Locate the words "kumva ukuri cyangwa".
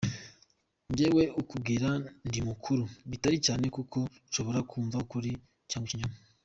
4.69-5.89